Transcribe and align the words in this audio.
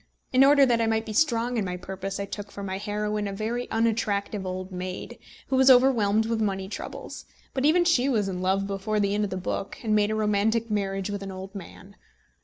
In 0.33 0.43
order 0.43 0.65
that 0.65 0.81
I 0.81 0.87
might 0.87 1.05
be 1.05 1.13
strong 1.13 1.57
in 1.57 1.65
my 1.65 1.77
purpose, 1.77 2.19
I 2.19 2.25
took 2.25 2.49
for 2.51 2.63
my 2.63 2.79
heroine 2.79 3.27
a 3.27 3.31
very 3.31 3.69
unattractive 3.69 4.47
old 4.47 4.71
maid, 4.71 5.19
who 5.49 5.55
was 5.55 5.69
overwhelmed 5.69 6.25
with 6.25 6.41
money 6.41 6.67
troubles; 6.67 7.25
but 7.53 7.65
even 7.65 7.85
she 7.85 8.09
was 8.09 8.27
in 8.27 8.41
love 8.41 8.65
before 8.65 8.99
the 8.99 9.13
end 9.13 9.25
of 9.25 9.29
the 9.29 9.37
book, 9.37 9.77
and 9.83 9.93
made 9.93 10.09
a 10.09 10.15
romantic 10.15 10.71
marriage 10.71 11.11
with 11.11 11.21
an 11.21 11.31
old 11.31 11.53
man. 11.53 11.97